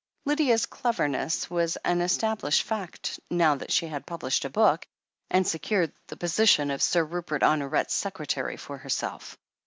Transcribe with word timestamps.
Lydia's 0.25 0.65
"cleverness" 0.65 1.47
was 1.47 1.77
an 1.85 2.01
established 2.01 2.63
fact 2.63 3.19
now 3.29 3.53
that 3.53 3.71
she 3.71 3.85
had 3.85 4.07
published 4.07 4.43
a 4.45 4.49
book 4.49 4.87
and 5.29 5.47
secured 5.47 5.93
the 6.07 6.17
position 6.17 6.71
of 6.71 6.81
Sir 6.81 7.03
Rupert 7.03 7.43
Honoret's 7.43 7.93
secretary 7.93 8.57
for 8.57 8.79
herself. 8.79 9.37